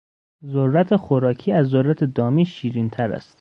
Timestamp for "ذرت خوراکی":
0.45-1.51